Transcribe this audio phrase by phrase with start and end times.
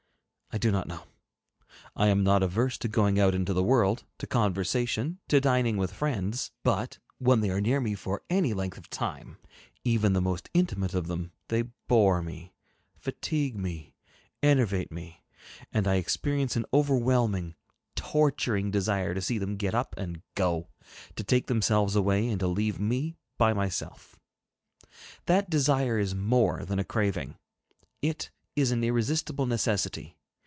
[0.53, 1.05] I do not know.
[1.95, 5.93] I am not averse to going out into the world, to conversation, to dining with
[5.93, 9.37] friends, but when they are near me for any length of time,
[9.85, 12.53] even the most intimate of them, they bore me,
[12.97, 13.93] fatigue me,
[14.43, 15.23] enervate me,
[15.71, 17.55] and I experience an overwhelming,
[17.95, 20.67] torturing desire to see them get up and go,
[21.15, 24.19] to take themselves away, and to leave me by myself.
[25.27, 27.37] That desire is more than a craving;
[28.01, 30.17] it is an irresistible necessity.